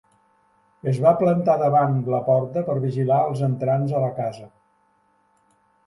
[0.91, 4.53] Es va plantar davant la porta per vigilar els entrants a la casa.